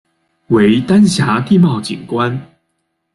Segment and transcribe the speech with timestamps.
[0.47, 2.35] 为丹霞地貌景观。